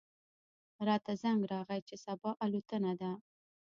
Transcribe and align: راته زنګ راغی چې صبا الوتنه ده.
راته 0.87 1.11
زنګ 1.21 1.41
راغی 1.53 1.79
چې 1.87 1.95
صبا 2.05 2.31
الوتنه 2.45 2.93
ده. 3.01 3.11